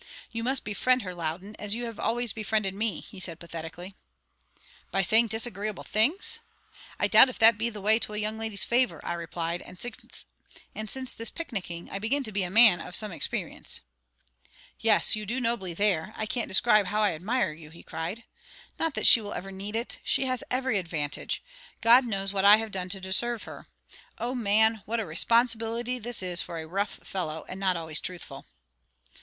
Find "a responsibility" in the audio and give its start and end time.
24.99-25.99